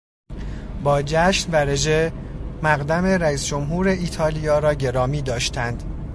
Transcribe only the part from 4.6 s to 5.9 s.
گرامی داشتند.